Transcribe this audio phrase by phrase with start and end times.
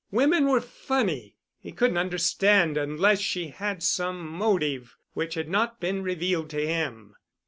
[0.09, 1.35] Women were funny.
[1.59, 7.13] He couldn't understand, unless she had some motive which had not been revealed to him.